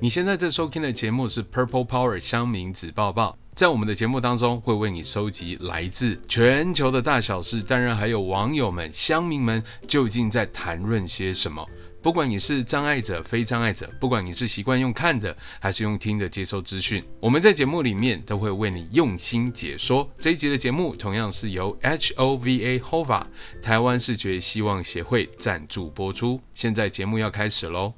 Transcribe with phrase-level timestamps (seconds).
[0.00, 11.68] 你现在在收听的节目是 Purple Power 乡民子抱抱，在我们的节目当中，会为你收集来自全球的大小事，当然还有网友们、乡民们究竟在谈论些什么。
[12.00, 20.08] 不管你是障碍者、非障碍者，不管你是习惯用看的还是用听的接收资讯，我们在节目里面都会为你用心解说。
[20.20, 23.24] 这一集的节目同样是由 HOVA HOVA
[23.60, 26.40] 台湾视觉希望协会赞助播出。
[26.54, 27.92] 现在节目要开始喽。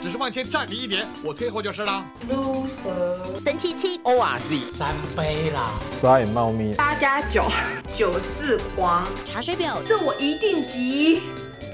[0.00, 2.04] 只是往前站你一点，我退后就是了。
[2.28, 7.44] loser，神七七，O R Z，三杯啦，衰猫咪，八加九，
[7.96, 11.22] 九四黄，茶水表，这我一定急。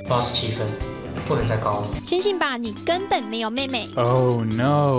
[0.09, 0.67] 八十七分，
[1.27, 1.89] 不能再高了。
[2.05, 3.89] 相信吧，你根本没有妹妹。
[3.97, 4.99] Oh no。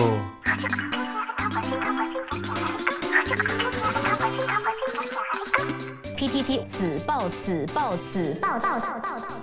[6.16, 9.39] P T T，子爆子爆子报报报报。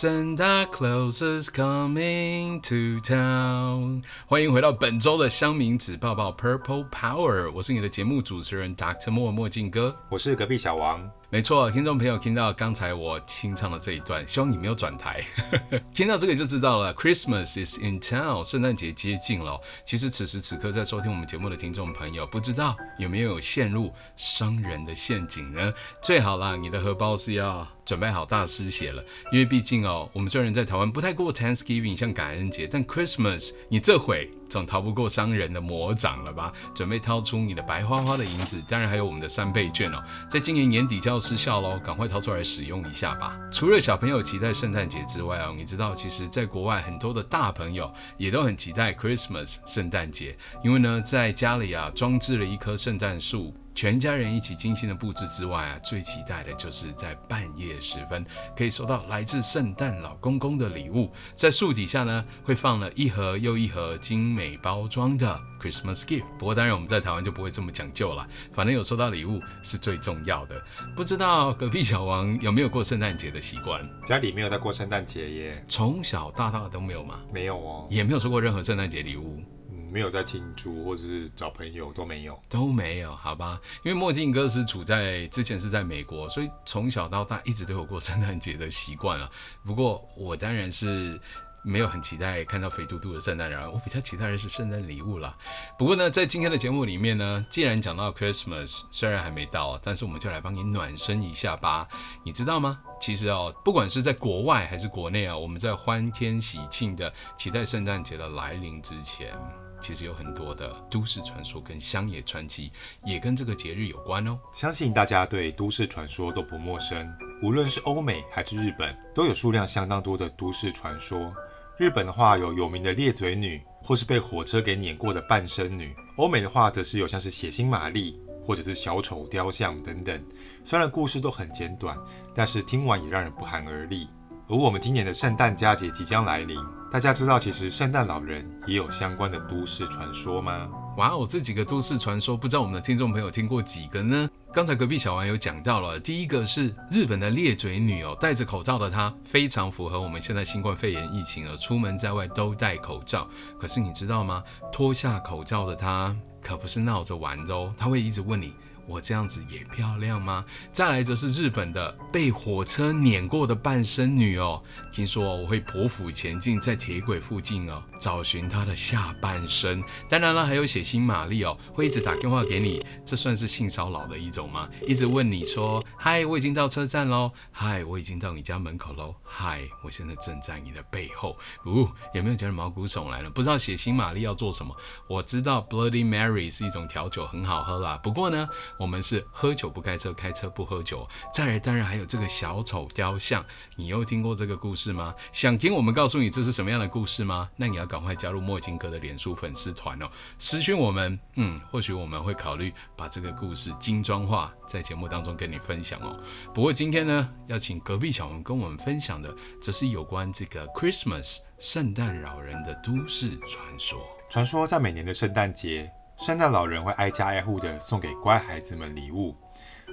[0.00, 4.02] Santa Claus is coming to town。
[4.26, 9.10] 欢迎回到本周的香民子抱抱 Purple Power，我是你的节目主持人 Dr.
[9.10, 11.06] 莫墨镜哥，我是隔壁小王。
[11.32, 15.24] 没错，听众朋友听到刚才我清唱的这一段，希望你没有转台。
[15.94, 19.60] 听到这个就知道了，Christmas is in town，圣诞节接近了。
[19.84, 25.72] 其实此时此刻在收听我们节目的听众朋友，不知道有没有陷入商人的陷阱呢？
[26.02, 29.00] 最好啦，你的荷包是要准备好大失血了，
[29.30, 34.28] 因为毕竟哦，我们虽然在台湾不太过 Thanksgiving，像感恩节，但 Christmas 你这回。
[34.50, 36.52] 总逃不过商人的魔掌了吧？
[36.74, 43.38] 准备掏出你的白花花的银子，当然还有我们的三倍券哦，在今年年底就要失效喽，赶快掏出来使用一下吧。
[43.52, 53.54] 除了小朋友期待圣诞节之外哦，你知道，其实在国外很多的大朋友也都很期待 Christmas 圣诞节，因为呢，在家里啊装置了一棵圣诞树。
[53.80, 58.22] 全家人一起精心的布置之外啊，最期待的就是在半夜时分
[58.54, 61.10] 可以收到来自圣诞老公公的礼物。
[61.34, 66.26] 在树底下呢，会放了一盒又一盒精美包装的 Christmas gift。
[66.38, 70.62] 不过当然我们在台湾就不会这么讲究了，反正有收到礼物是最重要的。
[70.94, 73.82] 不知道隔壁小王有没有过圣诞节的习惯？
[74.04, 77.20] 家里没有在过圣诞节耶，从小到大都没有吗？
[77.32, 79.42] 没有哦，也没有收过任何圣诞节礼物。
[79.90, 83.60] 没有在庆祝，或者是找朋友都没有，都没有，好吧？
[83.82, 89.30] 因为墨镜哥是处在之前是在美国，所以从小到大一直都有过 圣诞节的习惯啊。
[89.64, 91.20] 不过我当然是
[91.62, 95.36] 没有很期待看到肥嘟嘟的圣诞人，我比较期待的是圣诞礼物啦。
[95.76, 101.86] 不过呢，在今天的节目里面呢，既然讲到 Christmas，虽然还没到，但是我们就来帮你暖身一下吧。
[102.24, 102.80] 你知道吗？
[103.00, 109.36] 其实哦，不管是在国外还是国内啊，我们在欢天喜庆的期待圣诞节的来临之前。
[109.80, 112.70] 其实有很多的都市传说跟乡野传奇
[113.04, 114.38] 也跟这个节日有关哦。
[114.52, 117.10] 相信大家对都市传说都不陌生，
[117.42, 121.32] 无论是欧美还是日本，都有数量相当多的都市传说。
[121.76, 130.22] 日本的话有有名的裂嘴女，或是被火车给碾过的半身女；欧美的话则是有像是血腥玛丽，或者是小丑雕像等等。
[130.62, 131.96] 虽然故事都很简短，
[132.34, 134.06] 但是听完也让人不寒而栗。
[134.50, 136.58] 而我们今年的圣诞佳节即将来临。
[136.90, 140.68] 大家知道，其实圣诞老人也有相关的都市传说吗？
[140.96, 144.28] 哇哦，这几个都市传说，不知道我们的听众朋友听过几个呢？
[144.52, 153.28] 刚才隔壁小王有讲到了，第一个是日本的裂嘴女哦，戴着口罩的她非常符合我们现在新冠肺炎疫情而出门在外都戴口罩。
[153.60, 154.42] 可是你知道吗？
[154.72, 158.52] 脱下口罩的她可不是闹着玩的哦，她会一直问你。
[158.86, 160.44] 我这样子也漂亮吗？
[160.72, 164.60] 再来则是日本的被火车碾过的半身女哦，
[164.92, 169.80] 听说我会匍匐前进在铁轨附近哦，找寻她的下半身。
[170.08, 174.68] 当然了，还有血腥玛丽哦，会一直打电话给你，这算是性骚扰的一种吗？
[174.84, 177.30] 一直问你说：“嗨，我已经到车站喽。
[177.52, 179.14] 嗨，我已经到你家门口喽。
[179.22, 183.30] 嗨，我现在正在你的背后。”呜，有没有觉得毛骨悚然了？
[183.30, 184.74] 不知道血腥玛丽要做什么？
[185.06, 187.96] 我知道 Bloody Mary 是一种调酒，很好喝啦。
[188.02, 188.48] 不过呢。
[188.80, 191.06] 我们是喝酒不开车，开车不喝酒。
[191.34, 193.44] 再来，当然还有这个小丑雕像，
[193.76, 195.14] 你有听过这个故事吗？
[195.32, 197.50] 想听我们告诉你这是什么样的故事吗？
[197.56, 206.18] 那你要赶快加入墨镜哥的脸书粉丝团哦，私讯我们，嗯，或许我们会考虑把这个故事精装化，在节目当中跟你分享哦。
[206.54, 209.30] 不过今天呢，要请隔壁小王跟我们分享的，
[209.60, 214.00] 则是有关这个 Christmas 圣诞老人的都市传说。
[214.30, 215.92] 传说在每年的圣诞节。
[216.20, 219.34] 圣诞老人会挨家挨户的送给乖孩子们礼物，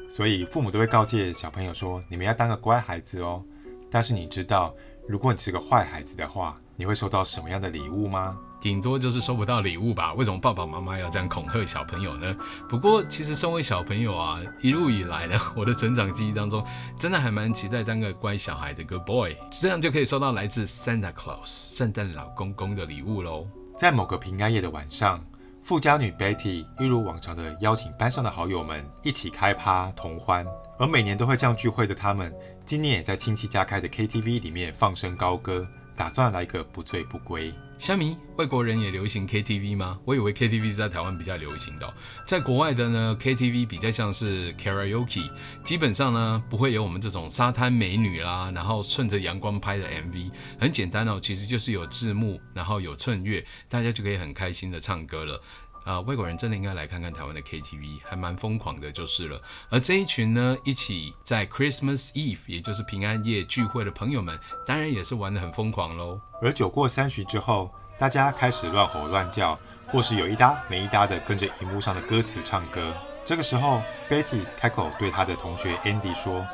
[0.10, 3.42] 所以父母都会告诫小朋友说：“你们要当个乖孩子哦。”
[3.90, 4.76] 但是你知道，
[5.08, 8.38] 如果你是个坏孩子的话，你会收到什么样的礼物吗？
[8.60, 10.14] 顶多就是收不到礼物吧？
[10.16, 12.36] 为什么爸爸妈妈要这样恐吓小朋友呢？
[12.68, 16.62] 不过其实身为小朋友啊，一路以来呢， 我的成长记忆当中，
[17.00, 23.48] 真的还蛮期待当个乖小孩的 good boy，这样就可以收到来自 Santa Claus 圣诞老公公的礼物喽。
[23.78, 25.24] 在某个平安夜的晚上，
[25.68, 30.48] 富家女 Betty 一如往常的邀请班上的好友们一起开趴同欢，
[30.80, 32.34] 而每年都会这样聚会的他们，
[32.66, 35.68] 今年也在亲戚家开的 KTV 里面放声高歌。
[35.94, 37.54] 打算来个不醉不归。
[37.80, 40.00] 虾米，外国人也流行 KTV 吗？
[40.04, 41.94] 我以为 KTV 是在台湾比较流行的。
[42.26, 45.30] 在国外的呢，KTV 比较像是 Karaoke，
[45.64, 55.40] 基本上呢不会有我们这种沙滩美女啦，然后顺着阳光拍的 MV，很简单哦，其实就是有字幕，然后有衬乐，大家就可以很开心的唱歌了。
[55.88, 59.42] 呃，外国人真的应该来看看台湾的 KTV，还蛮疯狂的，就是了。
[59.70, 66.20] 而这一群呢，一起在 Christmas Eve，也就是平安夜聚会的朋友们，当然也是玩的很疯狂喽。
[66.42, 69.58] 而酒过三巡之后，大家开始乱吼乱叫，
[69.88, 72.94] 或是有一搭没一搭的跟着荧幕上的歌词唱歌。
[73.24, 76.46] 这个时候，Betty 开口对她的同学 Andy 说：“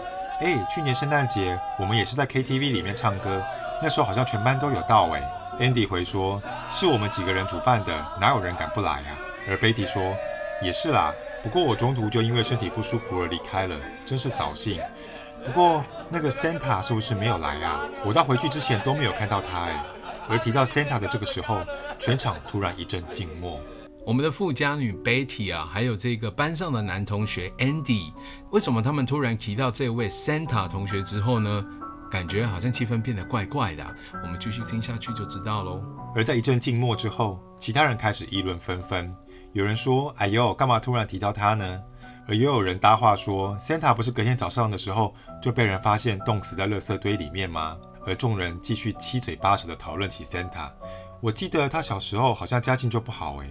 [0.42, 3.44] 哎，去年圣诞节我们也是在 KTV 里面唱歌，
[3.82, 5.28] 那时候好像全班都有到哎。”
[5.60, 9.18] Andy 回说：“是我们几个人主办的，哪有人敢不来啊？”
[9.48, 10.16] 而 Betty 说
[10.62, 11.14] ：“也是啦，
[11.44, 14.80] 不过我中途就因为身体不舒服而离开了，真是扫兴。
[15.46, 17.88] 不过那个 Santa 是不是没有来啊？
[18.06, 19.86] 我到回去之前都没有看到他哎。”
[20.30, 21.60] 而提到 Santa 的这个时候，
[22.00, 23.60] 全场突然一阵静默。
[24.06, 28.14] 我们的富家女 Betty 啊，还有这个班上的男同学 Andy，
[28.52, 31.66] 为什么他们突然提到这位 Santa 同学之后呢？
[32.12, 33.84] 感觉好像气氛变得怪怪的，
[34.22, 35.84] 我们继续听下去就知道喽。
[36.16, 39.12] 而在一阵静默之后，其他人开始议论纷纷。
[39.54, 41.82] 有人说：“哎呦，干嘛突然提到他呢？”
[42.28, 50.70] 而又有人搭话说：“Santa 不是隔天早上的时候就被人发现冻死在垃圾堆里面吗？”而众人继续七嘴八舌的讨论起 Santa。
[51.22, 53.48] 我记得他小时候好像家境就不好诶。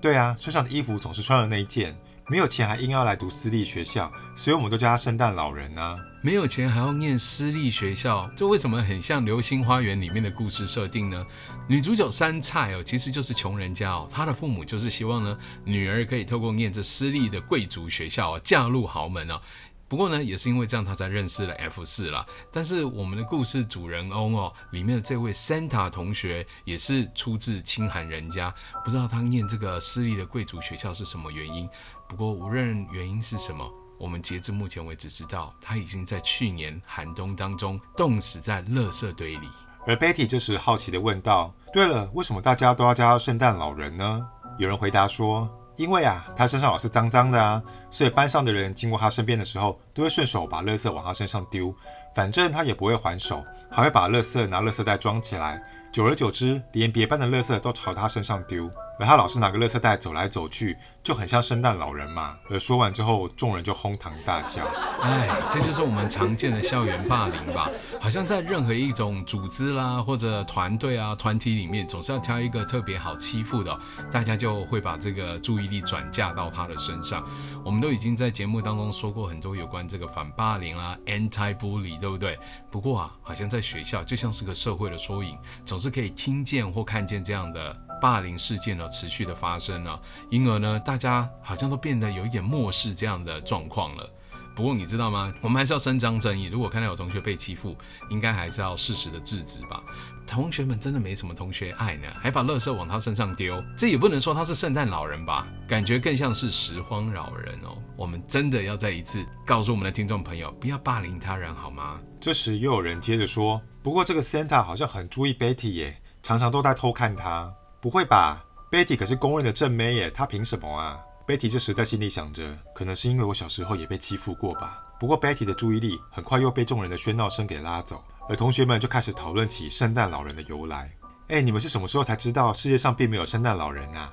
[0.00, 1.96] 对啊，身上的衣服总是穿的那一件。
[2.30, 5.96] 没有钱还硬要来读私立学校，所以我们都叫他圣诞老人啊。
[6.20, 11.26] 没有钱还要念私立学校，这为什么很像《流星花园》里面的故事设定呢？
[11.66, 19.40] 女主角杉菜哦，其实就是穷人家哦，她的父母就是希望呢，女儿可以透过念这私立的贵族学校啊，嫁入豪门哦。
[19.88, 22.26] 不过呢，也是因为这样，他才认识了 F 四啦。
[22.52, 28.54] 但是我们的故事主人翁哦，里面的这位 Santa 同学也是出自清寒人家，
[28.84, 31.66] 不知道他念这个私立的贵族学校是什么原因。
[32.06, 33.66] 不过无论原因是什么，
[33.98, 39.48] 我们截至目前为止知道，他已经在去年寒冬当中冻死在垃圾堆里。
[39.86, 44.26] 而 Betty 这时好奇地问道：“对了，为什么大家都要叫他圣诞老人呢？”
[44.58, 45.48] 有人回答说。
[45.78, 51.72] 因为啊，他身上老是脏脏的啊，所以班上的人经过他身边的时候，都会顺手把垃圾往他身上丢，
[52.12, 55.62] 反正他也不会还手，还会把垃圾拿垃圾袋装起来。
[55.92, 58.68] 久而久之，连别班的垃圾都朝他身上丢。
[58.98, 62.36] 而他老是拿个垃圾袋走来走去，就很像圣诞老人嘛。
[62.50, 64.66] 而说完之后，众人就哄堂大笑。
[65.00, 67.70] 哎，这就是我们常见的校园霸凌吧？
[68.00, 73.78] 好像在任何一种组织啦，或者团队啊、团体里面，总是要挑一个特别好欺负的，
[74.10, 77.24] 大家就会把这个注意力转嫁到他的身上。
[77.64, 82.38] 我们都已经在节目当中说过很多有关这个反霸凌啦、anti-bully，对不对？
[82.70, 87.76] 不过啊，好像在学校就像是个社会的缩影，总是可以听见或看见这样的。
[88.00, 90.00] 霸凌事件呢，持续的发生了，
[90.30, 94.08] 因而呢，大家好像都变得有一点漠视这样的状况了。
[94.54, 95.32] 不过你知道吗？
[95.40, 96.46] 我们还是要伸张正义。
[96.46, 97.76] 如果看到有同学被欺负，
[98.10, 99.80] 应该还是要适时的制止吧。
[100.26, 105.46] 同学们真的没什么同学爱呢，还把垃圾往他身上丢，这也不能说他是圣诞老人吧？
[105.68, 107.78] 感觉更像是拾荒老人哦。
[107.96, 112.00] 我们真的要再一次告诉我们的听众朋友，不要霸凌他人好吗？
[112.20, 117.48] 这时又有人接着说，不过这个 Santa 好像很注意 Betty 耶，常常都在偷看他。
[117.80, 118.42] 不会吧
[118.72, 124.82] ，Betty 可是公认的正妹耶，她凭什么啊？Betty 这时在心里想着，可能是因为我小时候也被欺负过吧。
[124.98, 130.90] 不过 Betty 的注意力很快又被众人的喧闹声给拉走，而同学们就开始讨论起圣诞老人的由来。
[131.28, 134.12] 哎，你们是什么时候才知道世界上并没有圣诞老人啊？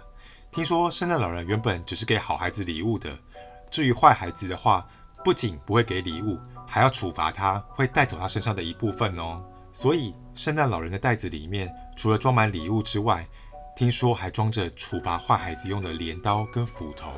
[0.51, 3.17] 听说圣诞老人原本只是给好孩子礼物的，
[3.71, 4.85] 至于坏孩子的话，
[5.23, 9.43] 不仅不会给礼物，还要处罚他，会带走他身上的一部分哦。
[9.71, 13.27] 所以圣诞老人的袋子里面除了装满礼物之外，
[13.75, 17.11] 听说还装着处罚坏孩子用的镰刀跟斧头。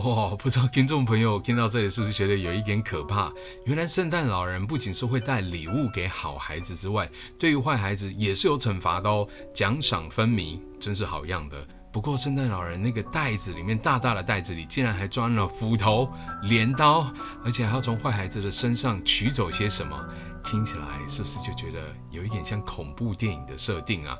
[0.00, 3.30] 哇，不知道听众朋友听到这里是不是觉得有一点可怕？
[3.66, 7.06] 原来圣诞老人不仅是会带礼物给好孩子之外，
[7.38, 11.66] 对于坏孩子也是有惩罚的哦，奖赏分明，真是好样的。
[11.92, 16.10] 不过圣诞老人那个袋子里面大大的袋子里竟然还装了斧头、
[16.44, 17.06] 镰刀，
[17.44, 20.08] 而且还要从坏孩子的身上取走些什么，
[20.42, 24.16] 听起来是不是就觉得有一点像恐怖电影的设定啊？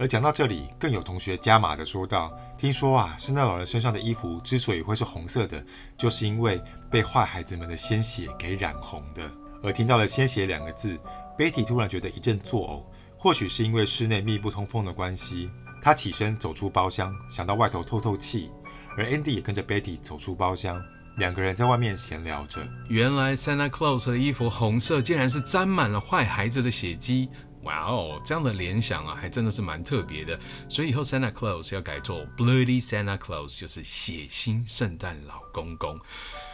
[0.00, 5.62] 而讲到这里，更有同学加码的说道：“听说啊，圣诞老人身上的衣服之所以会是红色的，
[5.98, 6.58] 就是因为
[6.90, 9.30] 被坏孩子们的鲜血给染红的。”
[9.62, 10.98] 而听到了“鲜血”两个字
[11.36, 12.82] ，Betty 突然觉得一阵作呕。
[13.18, 15.50] 或许是因为室内密不通风的关系，
[15.82, 18.50] 他起身走出包厢，想到外头透透气。
[18.96, 20.82] 而 Andy 也跟着 Betty 走出包厢，
[21.18, 22.66] 两个人在外面闲聊着。
[22.88, 27.28] 原来 Santa Claus 的衣服红色，竟然是沾满了坏孩子的血迹。
[27.62, 30.38] 哇哦，这样的联想啊，还真的是蛮特别的。
[30.68, 35.98] 所以以后 Santa Claus 要改做 Bloody Santa Claus，就是血腥圣诞老公公。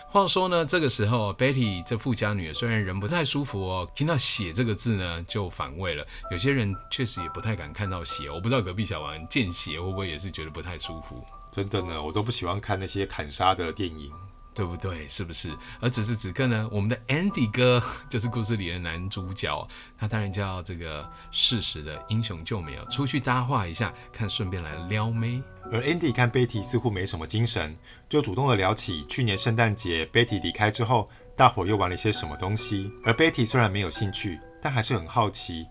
[0.08, 6.06] 话说呢，这个时候 Betty 这富家女虽然人不太舒服哦，听到血这个字呢就反胃了。
[6.30, 11.24] 有些人确实也不太敢看到血，我不知道隔壁小王见血会不会也是觉得不太舒服。
[11.50, 14.10] 真的呢，我都不喜欢看那些砍杀的电影。
[14.56, 15.06] 对不对？
[15.06, 15.54] 是不是？
[15.80, 25.42] 而此时此刻呢，我们的 Andy 哥就是故事里的男主角，他当然叫这个适时的英雄救美啊，出去搭话一下，看顺便来撩妹。
[25.70, 27.76] 而 Andy 看 Betty 似乎没什么精神，
[28.08, 32.90] 就主动的聊起去年圣诞节 Betty 离开之后，大伙又玩了些什么东西。
[33.04, 35.66] 而 Betty 虽然没有兴趣，但还是很好奇，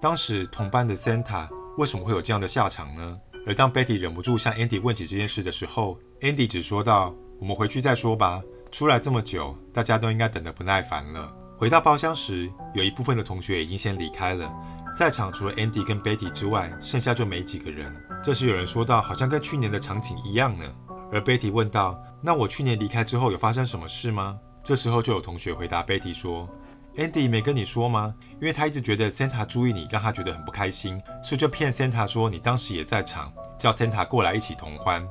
[0.00, 3.20] 当时同班的 Santa 为什么会有这样的下场呢？
[3.46, 7.14] 而当 Betty 忍不住向 Andy 问起这件事的时候，Andy 只说道。
[7.40, 8.42] 我们回去再说吧。
[8.70, 11.32] 出来这么久，大家都应该等得不耐烦了。
[11.56, 14.52] 回到包厢时，有一部分的同学已经先离开了，
[14.94, 17.92] 在场除了 Andy 跟 Betty 之外，剩下就没几个人。
[18.22, 20.64] 这时有人说道：“好像跟去年的场景一样呢。”
[21.10, 26.48] 而 Betty 问道：“那我去年离开之后有发生什么事吗？”这时候就有同学回答 Betty 说
[26.96, 28.14] ：“Andy 没跟你说吗？
[28.38, 35.02] 因为他一直觉得 Santa 注意你，让他觉得很不开心，所以就骗 Santa 说你当时也在场，叫 Santa 过来一起同欢。”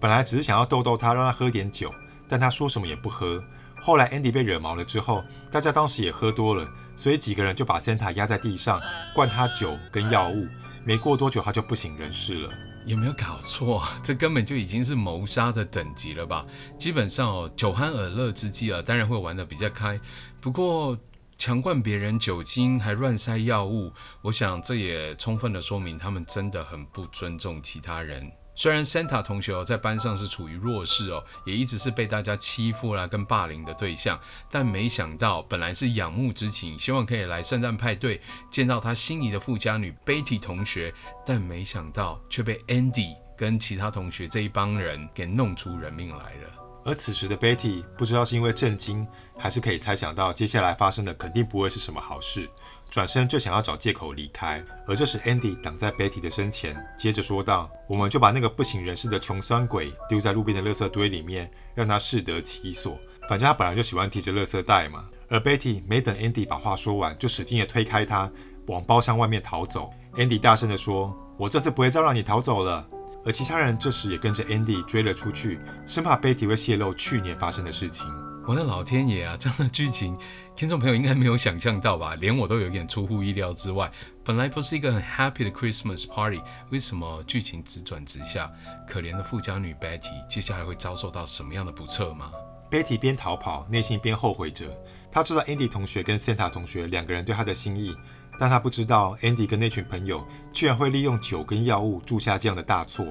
[0.00, 1.94] 本来只是想要逗逗他，让他喝点酒，
[2.26, 3.42] 但他说什么也不喝。
[3.78, 8.80] 后来 Andy 被惹毛了之后，大家当时也喝多了，所以几个人就把 Santa 压在地上，
[9.14, 10.48] 灌他酒跟药物。
[10.84, 12.50] 没过多久，他就不省人事了。
[12.86, 13.82] 有没有搞错？
[14.02, 16.44] 这根本就已经是谋杀的等级了吧？
[16.78, 20.00] 基本上哦，酒酣耳热之际啊，当然会玩得比较开。
[20.40, 20.98] 不过
[21.36, 23.92] 强灌别人酒精，还乱塞药物，
[24.22, 28.30] 我想这也充分的说明他们真的很不尊重其他人。
[28.60, 40.92] 虽然 Santa 同学在班上是处于弱势哦，也一直是被大家欺负啦跟霸凌的对象，但没想到本来是仰慕之情，希望可以来圣诞派对见到他心仪的富家女 Betty 同学，
[41.24, 46.50] 但没想到却被 Andy 跟其他同学这一帮人给弄出人命来了。
[46.84, 52.46] 而此时的 Betty 不知道是因为震惊，还是可以猜想到接下来发生的肯定不会是什么好事。
[52.90, 62.98] 转身就想要找借口离开，而这时 Andy 挡在 Betty 的身前，接着说道：“我们就把那个不省人事的穷酸鬼丢在路边的垃圾堆里面，让他适得其所。
[63.28, 68.28] 反正他本来就喜欢提着垃圾袋嘛。”而 Betty 没等 Andy 把话说完，就使劲的推开他，
[68.66, 69.92] 往包厢外面逃走。
[70.14, 72.84] Andy 大声的说：“我这次不会再让你逃走了。”
[73.24, 78.06] 而其他人这时也跟着 Andy 追了出去，生怕 Betty 会泄露去年发生的事情。
[78.46, 79.36] 我的老天爷啊！
[79.38, 80.18] 这样的剧情，
[80.56, 82.16] 听众朋友应该没有想象到吧？
[82.18, 83.88] 连我都有点出乎意料之外。
[84.24, 88.50] 本来不是一个很 happy 的 Christmas party，为什么剧情直转直下？
[88.88, 92.32] 可怜的富家女 Betty，接下来会遭受到什么样的不测吗
[92.70, 94.66] ？Betty 边逃跑，内心边后悔着。
[95.12, 97.94] 她知道 Andy 同学跟 Santa 同学两个人对她的心意，
[98.38, 103.06] 但她不知道 Andy 跟那群朋友居然会利用酒跟药物铸下这样的大错。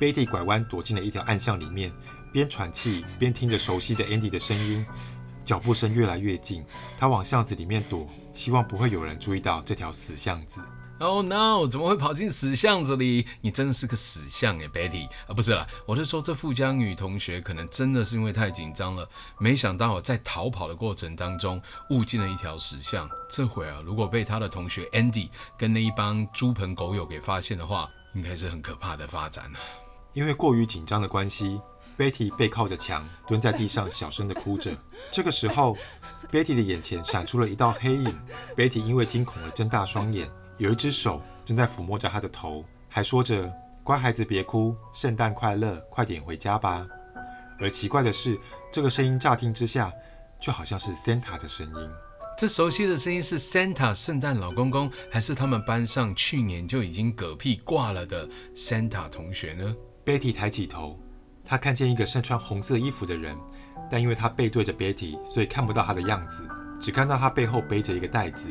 [0.00, 1.92] Betty 拐弯躲进了一条暗巷里面。
[2.32, 4.84] 边喘气边听着熟悉的 Andy 的声音，
[5.44, 6.64] 脚步声越来越近。
[6.98, 10.62] 他往巷子里面躲，希望不会有人注意到这条死巷子。
[10.98, 11.66] Oh no！
[11.66, 13.26] 怎么会跑进死巷子里？
[13.40, 15.34] 你真的是个死巷耶，Betty 啊！
[15.34, 19.08] 不是啦，我是说这富家女同学可能真的是因为太紧张了，
[19.38, 21.60] 没想到在逃跑的过程当中
[21.90, 23.10] 误进了一条死巷。
[23.28, 29.50] 这会啊，如果被她的同学 Andy 跟那一帮猪朋狗友给发现的话，应该是很可怕的发展。
[30.12, 31.60] 因为过于紧张的关系。
[31.98, 34.72] Betty 背靠着墙，蹲在地上，小声的哭着。
[35.12, 35.76] 这个时候
[36.30, 38.18] ，Betty 的眼前闪出了一道黑影。
[38.56, 43.52] Betty 因为惊恐而睁大双眼，有一只手正在抚摸着她的头，还说着
[43.84, 46.86] ：“乖孩子，别哭，圣诞快乐，快点回家吧。”
[47.60, 48.38] 而奇怪的是，
[48.72, 49.92] 这个声音乍听之下，
[50.40, 51.90] 就好像是 Santa 的声音。
[52.38, 60.98] 这熟悉的声音是 Santa 圣诞老公公，还是他们班上去年就已经嗝屁挂了的 Santa 同学呢？Betty 抬起头。
[61.44, 63.36] 他看见一个身穿红色衣服的人，
[63.90, 66.46] 但因为他背对着 Betty，所以看不到他的样子，
[66.80, 68.48] 只看到他背后背着一个袋子，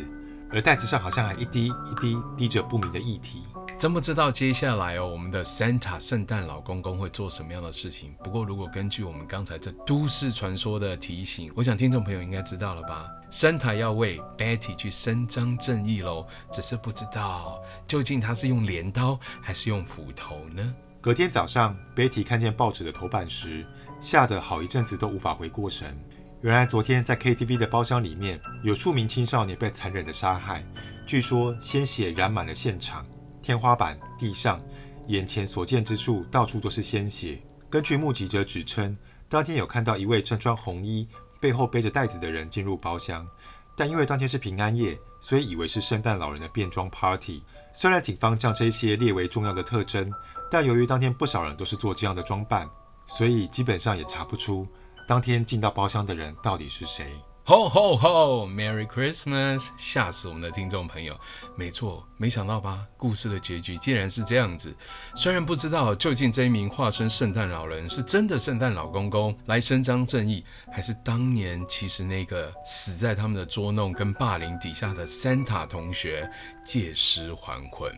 [0.52, 3.44] 而袋子上好像还一滴一滴滴着不明的液体。
[3.80, 8.14] 真不知道接下来哦，我们的 Santa 圣诞老公公会做什么样的事情。
[8.24, 20.76] 不过，如果根据我们刚才这都市传说的提醒，我想听众朋友应该知道了吧？Santa 要为 Betty 去伸张正义喽，只是不知道究竟他是用镰刀还是用斧头呢？
[21.02, 23.66] 隔天早上，Betty 看见报纸的头版时，
[24.00, 26.00] 吓得好一阵子都无法回过神。
[26.42, 30.64] 原来昨天在 KTV 的包厢里面，有数名青少年被残忍的杀害，
[31.04, 33.04] 据说鲜血染满了现场。
[33.42, 34.62] 天花板、地上、
[35.08, 37.42] 眼前所见之处，到处都是鲜血。
[37.68, 38.96] 根据目击者指称，
[39.28, 41.08] 当天有看到一位身穿红衣、
[41.40, 43.28] 背后背着袋子的人进入包厢，
[43.76, 47.42] 但因为当天是平安夜，所以以为是圣诞老人的变装 party。
[47.74, 50.12] 虽然警方将这些列为重要的特征，
[50.50, 52.70] 但由于当天不少人都是做这样的装扮，
[53.08, 54.68] 所以基本上也查不出
[55.08, 57.14] 当天进到包厢的人到底是谁。
[57.44, 59.70] 吼吼吼，Merry Christmas！
[59.76, 61.20] 吓死我们的听众朋友。
[61.56, 62.86] 没错，没想到吧？
[62.96, 64.74] 故事的结局竟然是这样子。
[65.16, 76.30] 虽然不知道究竟这一名化身圣诞老人是真的圣诞老公公来伸张正义，还是当年其实那个死在他们的捉弄跟霸凌底下的 Santa 同学
[76.64, 77.92] 借尸还魂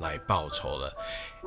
[0.00, 0.94] 来报仇了。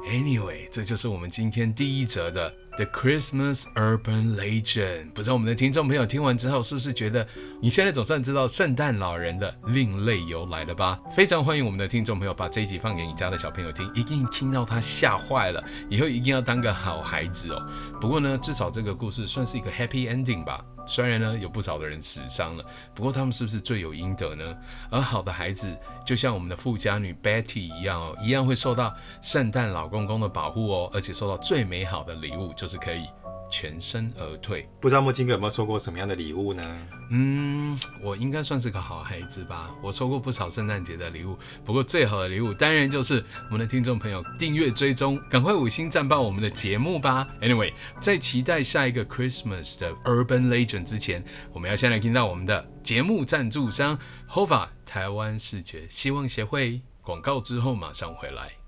[0.04, 5.12] Anyway，这就是我们今天第一则的 The Christmas Urban Legend。
[5.12, 7.26] 不知道我们的听众朋友听完之后，是不是觉得
[7.62, 11.00] 你现在总算知道圣诞老人的另类由来了吧？
[11.16, 17.68] 非常欢迎我们的听众朋友把这一集放给你家的小朋友听，一定听到他吓坏了，以后一定要当个好孩子哦。
[18.00, 20.64] 不过呢，至少这个故事算是一个 Happy Ending 吧。
[20.88, 24.56] 虽然呢有不少的人死伤了，不过他们是不是罪有应得呢？
[24.92, 25.76] 而好的孩子
[26.06, 33.06] 就像我们的富家女 Betty 一样哦，一样会受到圣诞老公公的保护哦，而且收到最美好的礼物就是可以
[33.50, 34.68] 全身而退。
[34.82, 36.64] 不知道墨金哥有没有收过什么样的礼物呢？
[37.12, 39.70] 嗯，我应该算是个好孩子吧。
[39.84, 47.28] 我收过不少圣诞节的礼物，不过最好的礼物当然就是我们的听众朋友订阅追踪，赶快五星赞爆我们的节目吧。
[47.42, 58.65] Anyway，在期待下一个 Christmas 的 Urban Legend 之前，我们要先来听到我们的节目赞助商 Hova 台湾视觉希望协会广告之后马上回来。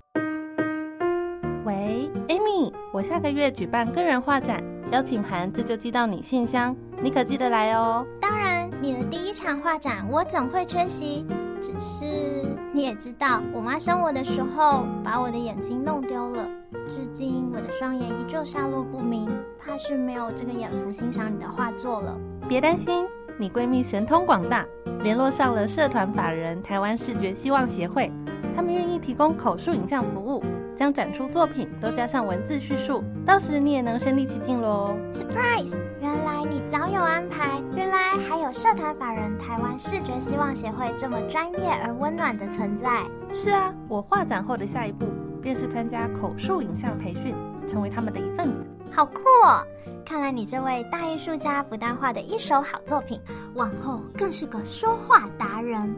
[1.68, 8.06] 喂，Amy，我下个月举办个人画展，邀请函这就寄到你信箱，你可记得来哦。
[8.22, 11.26] 当然，你的第一场画展我怎会缺席？
[11.60, 16.48] 只是你也知道，我妈生我的时候把我的眼睛弄丢了，
[16.88, 19.28] 至今我的双眼依旧下落不明，
[19.58, 22.16] 怕是没有这个眼福欣赏你的画作了。
[22.48, 23.04] 别担心，
[23.36, 24.64] 你闺蜜神通广大，
[25.02, 28.10] 联络上了社团法人台湾视觉希望协会，
[28.56, 30.42] 他们愿意提供口述影像服务。
[30.78, 34.96] 将展出作品都加上文字叙述，到时你也能身临其境喽。
[35.12, 35.74] Surprise！
[36.00, 43.04] 原来你早有安排，原来还有社团法人台湾视觉希望协会这么专业而温暖的存在。
[43.32, 45.06] 是啊，我画展后的下一步
[45.42, 47.34] 便是参加口述影像培训，
[47.66, 48.64] 成为他们的一份子。
[48.92, 49.66] 好酷哦！
[50.06, 53.20] 看来你这位大艺术家不但画的一手好作品，
[53.54, 55.92] 往后更是个说话达人。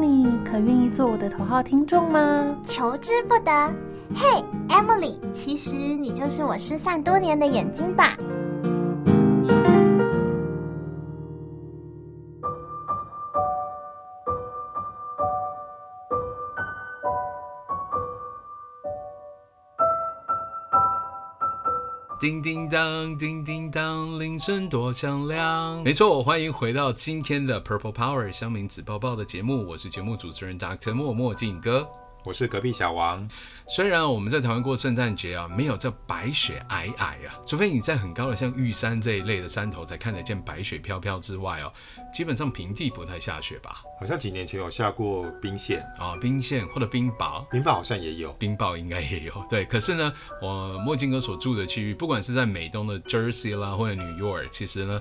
[0.00, 2.56] 你可愿意做我的头号听众吗？
[2.64, 3.52] 求之不得。
[4.14, 8.16] 嘿，Emily，其实你就是我失散多年的眼睛吧？
[22.20, 25.82] 叮叮当，叮叮当，铃声多响亮。
[25.82, 30.92] 没错，欢迎回到今天的 Purple Power 香明子抱抱的节目，我是节目主持人 Dr.
[30.92, 31.88] 莫墨镜哥。
[32.22, 33.26] 我是隔壁小王。
[33.66, 41.72] 虽然我们在台湾过圣诞节啊，没有这白雪皑皑啊，除非你在很高的像玉山这一类的山头才看得见白雪飘飘之外哦，
[42.12, 43.82] 基本上平地不太下雪吧？
[43.98, 49.32] 好像几年前有下过冰线啊，冰线或者冰雹，冰雹好像也有，冰雹应该也有。
[49.48, 55.00] 对，可是呢，我墨镜哥所住的区域，不管是在美东的 Jersey 啦，或者 New York，其实呢。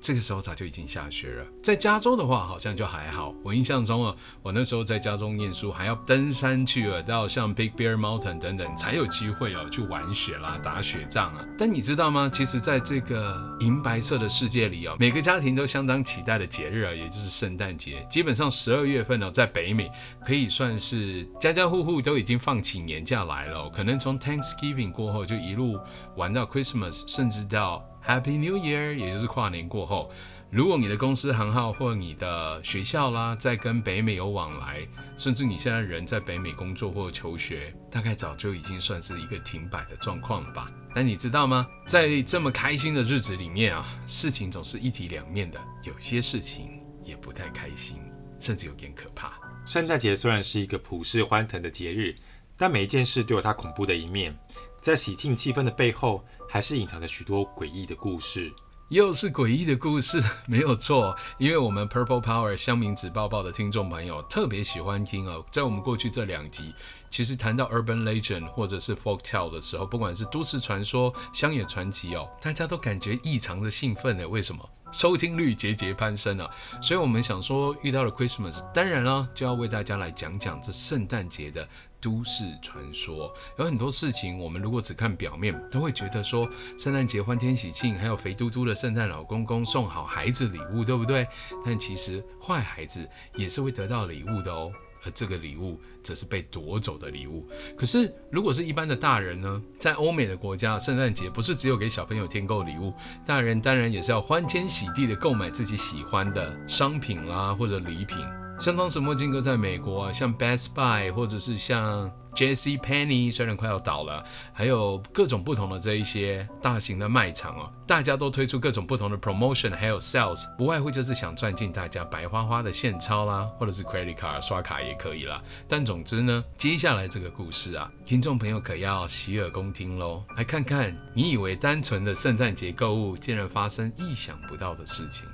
[0.00, 3.34] 这个时候早就已经下雪了，在加州的话好像就还好。
[3.44, 11.44] 我印象中啊，我那时候在加州念书，还要登山去了到像 Big Bear Mountain 等等，才有机会哦去玩雪啦、打雪仗啊。
[11.58, 12.30] 但你知道吗？
[12.32, 18.06] 其实在这个银白色的世界里哦，每个家庭都相当期待的节日啊，也就是圣诞节。
[18.10, 19.90] 基本上十二月份呢，在北美
[20.24, 25.78] 可以算是家家户户都已经放起年假来了，可能从 Thanksgiving 过后就一路
[26.16, 30.10] 玩到 Christmas，甚至到 Happy New Year，也就是跨年过后，
[30.50, 34.86] 如果你的公司行号或你的学校啦，在跟北美有往来，
[35.16, 40.72] 甚至你现在人在北美工作或求学，大概早就已经算是一个停摆的状况了吧？
[40.94, 41.66] 但你知道吗？
[41.86, 47.98] 在这么开心的日子里面啊，事情总是一体两面的，有些事情也不太开心，
[48.38, 49.34] 甚至有点可怕。
[49.66, 52.16] 圣诞节虽然是一个普世欢腾的节日。
[52.62, 54.38] 但每一件事都有它恐怖的一面，
[54.80, 58.52] 在喜庆气氛的背后，还是隐藏着许多诡异的故事。
[58.88, 65.44] 又是诡异的故事， 没有错，因为我们 Purple Power 乡民子报报的听众朋友特别喜欢听哦。
[65.52, 66.74] 在我们过去这两集，
[67.08, 74.28] 其实谈到 Urban Legend 或者是 Folk Tale 的时候，不管是都市传说、乡野传奇哦，大家都感觉异常的兴奋呢。
[74.28, 74.68] 为什么？
[74.92, 76.50] 收听率节节攀升啊！
[76.82, 81.68] 所以我们想说，遇到了 Christmas，当然了，就要为大家来讲讲这圣诞节的
[82.00, 83.32] 都市传说。
[83.58, 91.26] 有很多事情，我们如果只看表面，都会觉得说圣诞节欢天喜庆，还有肥嘟嘟的圣诞老公公送好孩子礼物，对不对？
[91.64, 94.72] 但其实坏孩子也是会得到礼物的哦。
[95.02, 97.48] 而这个礼物则是被夺走的礼物。
[97.74, 99.62] 可是，如果是一般的大人呢？
[99.78, 102.92] 在欧美的国家，圣诞节不是只有给小朋友添购礼物，
[103.24, 108.18] 大人当然也是要欢天喜地的购买自己喜欢的商品啦，或者礼品。
[108.60, 112.76] 像当时墨镜哥在美国啊，像 Best Buy 或者是像 J.C.
[112.76, 125.42] Penney，虽然快要倒了，还有各种不同的这一些大型的卖场哦，大家都推出各种不同的 promotion，还有 sales，不外乎就是想赚进大家白花花的现钞啦，或者是 credit card 刷卡也可以啦。
[125.66, 135.26] 但总之呢，接下来这个故事啊，听众朋友可要洗耳恭听喽，来看看你以为单纯的圣诞节购物，竟然发生意想不到的事情。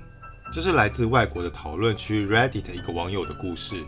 [0.53, 3.85] 这是来自外国的讨论区 Reddit 一个网友的故事。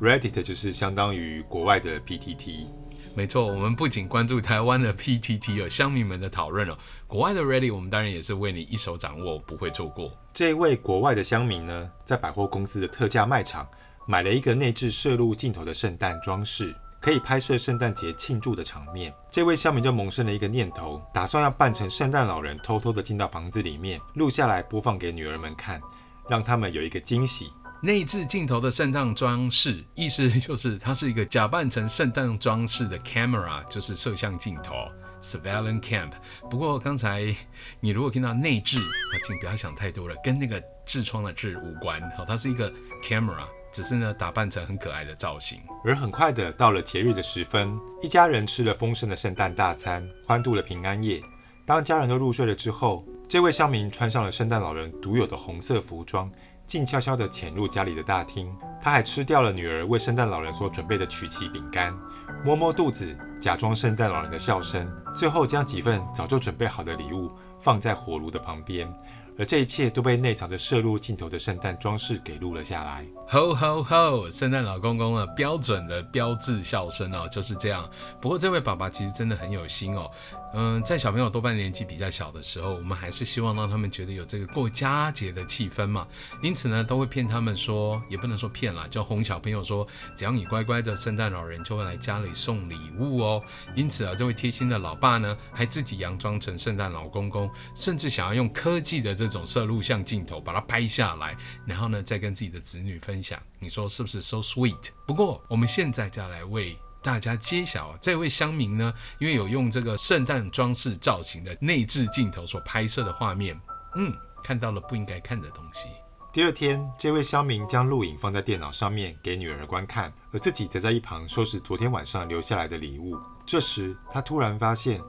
[0.00, 2.66] Reddit 就是相当于国外的 PTT。
[3.14, 10.10] 没错，我们不仅关注台湾的 PTT 哦，乡民们的讨论哦，国外的 Reddit 我们当然也是为你一手掌握，不会错过。
[10.32, 13.68] 这一位国外的乡民呢，在百货公司的特价卖场
[14.06, 16.74] 买了一个内置摄录镜头的圣诞装饰，
[17.06, 19.14] 可以拍摄圣诞节庆祝的场面。
[19.30, 25.80] 这位乡民就萌生了一个念头，打算要扮成圣诞老人，偷偷的进到房子里面，录下来播放给女儿们看。
[26.28, 27.52] 让他们有一个惊喜。
[27.80, 34.74] 内置镜头的圣诞装饰，意思就是它是一个假扮成圣诞装饰的 camera，就是摄像镜头
[35.22, 36.10] surveillance camp。
[36.50, 37.32] 不过刚才
[37.78, 42.00] 你如果听到内置，啊，请不要想太多了，跟那个痔疮的痔无关。
[42.16, 42.68] 好，它是一个
[43.04, 45.60] camera，只是呢打扮成很可爱的造型。
[45.84, 51.22] 而很快的到了节日的时分，一家人吃了丰盛的圣诞大餐，欢度了平安夜。
[51.66, 56.32] 当家人都入睡了之后，这位乡民穿上了圣诞老人独有的红色服装，
[56.66, 58.50] 静悄悄地潜入家里的大厅。
[58.80, 61.94] 他还吃掉了女儿为圣诞老人所准备的曲奇饼干，
[62.42, 68.90] 摸摸肚子，假装圣诞老人的笑声，最后将几份早就准备好的礼物放在火炉的旁边。
[69.38, 73.06] 而这一切都被内藏着摄入镜头的圣诞装饰给录了下来。
[73.28, 74.30] 吼吼吼！
[74.30, 77.88] 圣诞老公公的标准的标志笑声哦，就是这样。
[78.20, 80.10] 不过这位爸爸其实真的很有心哦。
[80.58, 86.08] 嗯，在小朋友多半年纪比较小的时候，我们还是希望让他们觉得有这个过佳节的气氛嘛。
[86.42, 93.44] 因此呢，都会骗他们说，也不能说骗啦，就哄小朋友说，只要你乖乖的，圣诞老人就会来家里送礼物哦。
[93.74, 103.38] 因此啊，这位贴心的老爸呢，还自己佯装成圣诞老公公，甚至想要用科技的这种摄录像镜头把它拍下来，然后呢，再跟自己的子女分享。
[103.58, 104.88] 你说是不是 so sweet？
[105.06, 106.78] 不过我们现在就要来为。
[107.05, 113.59] 大家揭晓啊，这位乡民呢，因为有用这个圣诞装饰造型的内置镜头所拍摄的画面，
[113.95, 114.13] 嗯，
[114.43, 115.89] 看到了不应该看的东西。
[116.31, 123.17] 第二天，这位乡民将录影放在电脑上面给女儿观看，而自己则在一旁收拾昨天晚上留下来的礼物。
[123.47, 125.01] 这时，他突然发现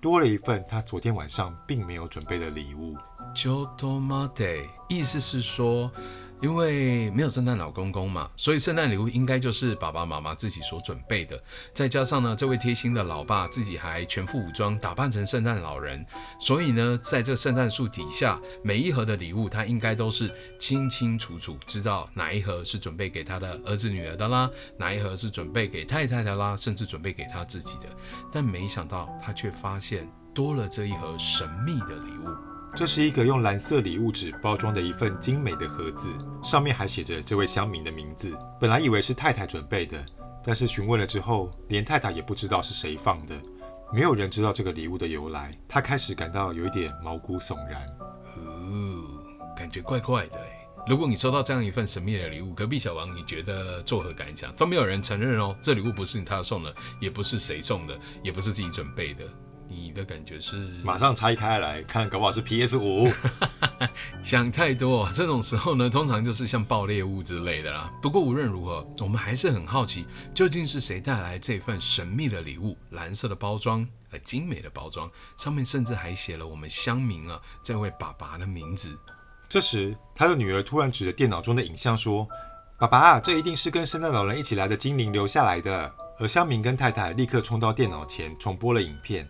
[0.00, 2.96] 多了一份他昨天晚上并没有准备的礼物。
[3.34, 5.90] ちょっと待て，意思是说。
[6.41, 11.41] 因为没有圣诞老公公嘛，所以圣诞礼物应该就是爸爸妈妈自己所准备的。
[11.73, 16.05] 再加上呢，这位贴心的老爸自己还全副武装，打扮成圣诞老人，
[16.39, 27.87] 所以呢，在这圣诞树底下，每一盒的礼物他应该都是清清楚楚知道哪一盒是准备给他的儿子女儿的啦，哪一盒是准备给太太的啦，甚至准备给他自己的。
[28.31, 32.54] 但没想到他却发现多了这一盒神秘的礼物。
[32.75, 36.09] 这是一个用蓝色礼物纸包装的一份精美的盒子，
[36.43, 38.37] 上面还写着这位乡民的名字。
[38.59, 40.05] 本来以为是太太准备的，
[40.43, 43.33] 但是询问了之后，连太太也不知道是谁放的，
[43.93, 45.57] 没有人知道这个礼物的由来。
[45.69, 47.81] 他开始感到有一点毛骨悚然，
[48.45, 49.05] 哦，
[49.55, 50.37] 感觉怪怪的。
[50.85, 54.53] 如果你收到这样一份神秘的礼物，隔壁小王，你觉得作何感想？
[54.53, 59.23] 都没有人承认哦，这礼物不是他送的，也不是谁送的，也不是自己准备的。
[59.67, 63.11] 你的感觉是马上拆开来看，搞不好是 PS 五。
[64.23, 67.91] 想太多，这种时候呢，通常就是像爆裂物之类的啦。
[68.01, 72.77] 不过无论如何，我们还是很好奇，究竟是谁带来这份神秘的礼物？
[72.91, 78.97] 蓝色的包装，呃精美的包装，上面甚至还写了我们乡民啊这位爸爸的名字。
[79.49, 82.27] 这时，他的女儿突然指着电脑中的影像说
[82.79, 89.29] ：“爸爸，这一定是跟圣诞老人一起来的精灵留下来的。”而乡民跟太太立刻冲到电脑前重播了影片。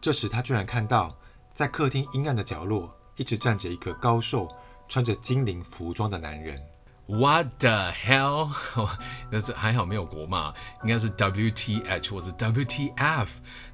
[0.00, 1.14] 这时他居然看到，
[1.52, 4.48] 在客厅阴暗的角落，一直站着一个高瘦、
[4.88, 6.58] 穿着精灵服装的男人。
[7.06, 8.50] What the hell？
[9.30, 13.28] 那这还好没有国骂，应该是 WTH 或者 WTF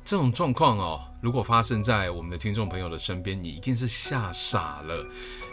[0.04, 1.00] 这种状况哦。
[1.20, 5.06] 如果发生在我们的听众朋友的身边，你一定是吓傻了。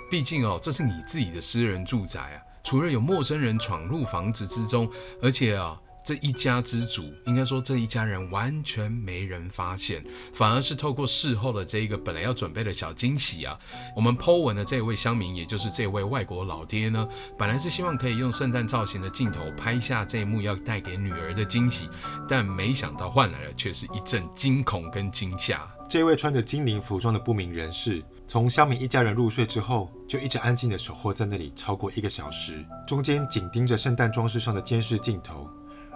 [0.10, 4.90] 毕竟哦，这是你自己的私人住宅啊，除了有陌生人闯入房子之中，
[5.22, 5.80] 而且啊。
[6.04, 13.58] 这一家之主，应该说这一家人完全没人发现，反而是透过事后的这一个本来要准备的小惊喜啊，
[13.96, 21.90] 我们 Po 文的这位乡民，也就是这位外国老爹呢，本来是希望可以用圣诞造型的镜头拍下这一幕要带给女儿的惊喜，
[22.28, 25.66] 但没想到换来的却是一阵惊恐跟惊吓。
[25.88, 35.48] 这位穿着精灵服装的不明人士，从乡民一家人入睡之后，就一直安静的守候在那里超过一个小时，中间紧盯着圣诞装饰上的监视镜头。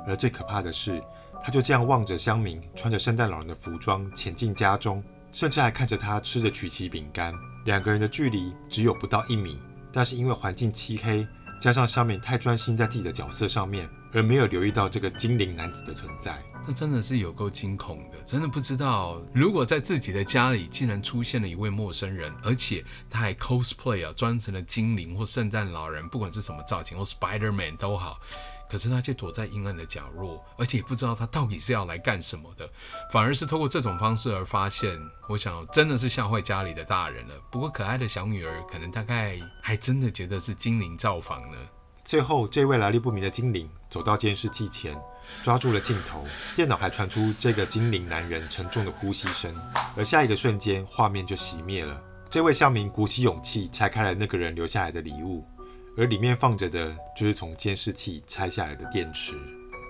[0.07, 1.03] 而最可怕的是，
[1.43, 7.33] 他就这样望着乡民穿着圣诞老人的服装潜进家中，甚至还看着他吃着曲奇饼干。
[7.65, 9.59] 两个人的距离只有不到一米，
[9.91, 11.27] 但是因为环境漆黑，
[11.59, 16.41] 加上乡民太专心在自己的角色上面，而没有留意到这个精灵男子的存在。
[16.65, 28.19] 这真的是有够惊恐的，真的不知道，如果在自己的家里竟然出现了一位陌生人，而且他还 cosplay 啊，装成了精灵或圣诞老人，不管是什么造型或 Spider-Man 都好。
[28.69, 32.69] 可是他却躲在阴暗的角落，而且也不知道他到底是要来干什么的，
[33.11, 34.99] 反而是透过这种方式而发现。
[35.27, 37.35] 我想真的是吓坏家里的大人了。
[37.51, 41.57] 不过可爱的小女儿可能大概还真的觉得是精灵造访呢。
[42.05, 44.97] 最后，这位来历不明的精灵走到监视器前，
[45.43, 46.25] 抓住了镜头，
[46.55, 49.53] 电脑还传出这个精灵男人沉重的呼吸声，
[49.97, 52.01] 而下一个瞬间，画面就熄灭了。
[52.29, 55.45] 这位乡民鼓起勇气拆开了那个人留下来的礼物。
[55.97, 59.35] 而里面放着的就是从监视器拆下来的电池，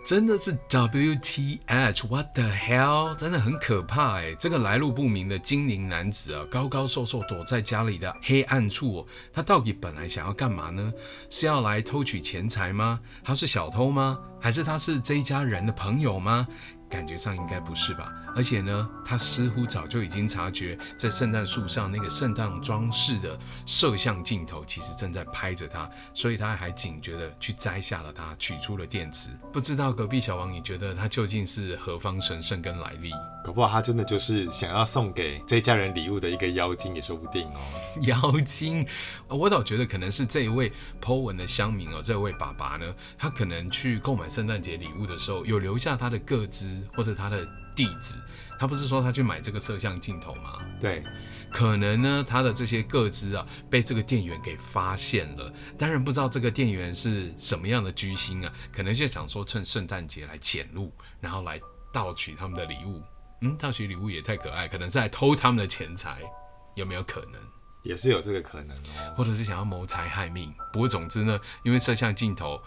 [0.05, 4.33] 真的是 WTH，What the hell，真的很可怕哎！
[4.35, 10.93] 这个来路不明的精灵男子啊，高高瘦瘦躲在家里的黑暗处，他到底本来想要干嘛呢？
[11.29, 13.01] 是要来偷取钱财吗？
[13.21, 14.17] 他是小偷吗？
[14.39, 16.47] 还是他是这一家人的朋友吗？
[16.89, 29.29] 感觉上应该不是吧，而且呢，他似乎早就已经察觉，在圣诞树上那个圣诞装饰的摄像镜头其实正在拍着他，所以他还警觉的去摘下了它，取出了电池。
[29.51, 33.11] 不知道隔壁小王，你觉得他究竟是何方神圣跟来历？
[33.43, 37.59] 搞不好他真的就是想要送给这家人礼物的一个妖精也说不定哦。
[38.03, 38.85] 妖精，
[39.27, 40.71] 我倒觉得可能是这一位
[41.01, 46.76] Po 文的乡民哦，这位爸爸呢，他可能去购买圣诞节礼物的时候，有留下他的个资。
[46.95, 48.17] 或者他的地址，
[48.59, 50.59] 他不是说他去买这个摄像镜头吗？
[50.79, 51.03] 对，
[51.51, 55.51] 可能呢，他的这些个资啊，被这个店员给发现了。
[55.77, 61.59] 当然不知道这个店员是什么样的居心啊，可能就想说趁圣诞节来潜入，然后来
[61.93, 63.01] 盗取他们的礼物。
[63.41, 66.21] 嗯，盗取礼物也太可爱，可能是来偷他们的钱财，
[66.75, 67.39] 有没有可能？
[67.83, 70.53] 也是有这个可能哦，或者是想要谋财害命。
[70.73, 72.59] 不过总之呢，因为摄像镜头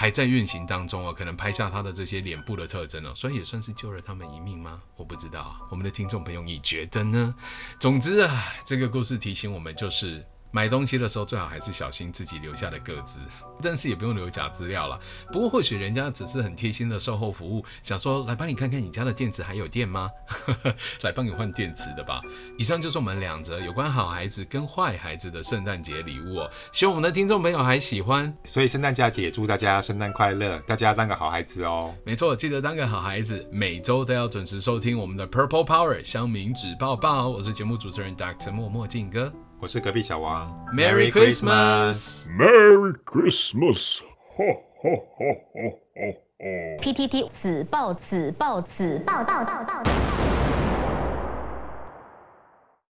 [0.00, 4.80] 还在运行当中哦，可能拍下他的这些脸部的特征哦，所以也算是救了他们一命吗？
[4.94, 7.34] 我不知道，我们的听众朋友你觉得呢？
[7.80, 10.24] 总之啊，这个故事提醒我们就是。
[10.50, 13.20] 买东西的时候最好还是小心自己留下的个资，
[13.62, 14.98] 但是也不用留假资料了。
[15.30, 20.10] 不过或许人家只是很贴心的售后服务，想说来帮你看看你家的电池还有电吗？
[21.02, 22.22] 来帮你换电池的吧。
[22.56, 28.32] 以上就是我们两则有关好孩子跟坏孩子的圣诞节礼物哦，希望我们的听众朋友还喜欢。
[28.44, 31.94] 所以圣诞佳节祝大家圣诞快乐，大家当个好孩子哦。
[32.04, 37.28] 没错，记得当个好孩子，每周都要准时收听我们的 Purple Power 乡民纸报报。
[37.28, 38.50] 我是节目主持人 Dr.
[38.50, 39.32] 默默静哥。
[39.60, 43.98] 我是隔壁小王，Merry Christmas，Merry Christmas，
[44.36, 45.66] 哈哈哈哈哈
[45.96, 46.80] 哈。
[46.80, 49.82] PTT 子报子报子报道道道。